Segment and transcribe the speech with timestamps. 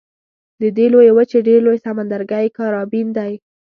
[0.61, 3.33] د دې لویې وچې ډېر لوی سمندرګی کارابین دی.